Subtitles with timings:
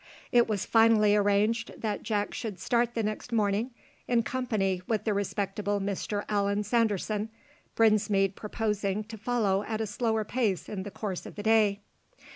[0.31, 3.69] It was finally arranged that Jack should start the next morning
[4.07, 7.29] in company with the respectable Mr Allan Sanderson,
[7.75, 11.81] Brinsmead purposing to follow at a slower pace in the course of the day.